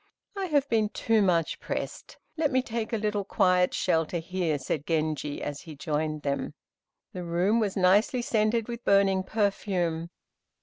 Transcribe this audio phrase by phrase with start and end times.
[0.35, 2.17] "I have been too much pressed.
[2.35, 6.55] Let me take a little quiet shelter here," said Genji, as he joined them.
[7.13, 10.09] The room was nicely scented with burning perfume.